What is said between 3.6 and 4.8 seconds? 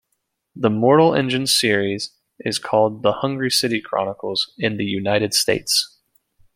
Chronicles" in